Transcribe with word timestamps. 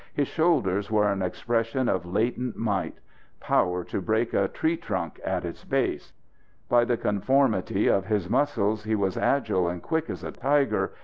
His 0.15 0.27
shoulders 0.27 0.89
were 0.89 1.11
an 1.11 1.21
expression 1.21 1.87
of 1.87 2.07
latent 2.07 2.57
might 2.57 2.95
power 3.39 3.83
to 3.83 4.01
break 4.01 4.33
a 4.33 4.47
tree 4.47 4.75
trunk 4.75 5.21
at 5.23 5.45
its 5.45 5.63
base; 5.63 6.11
by 6.67 6.85
the 6.85 6.97
conformity 6.97 7.85
of 7.85 8.07
his 8.07 8.27
muscles 8.27 8.83
he 8.83 8.95
was 8.95 9.15
agile 9.15 9.67
and 9.69 9.83
quick 9.83 10.09
as 10.09 10.23
a 10.23 10.31
tiger. 10.31 10.93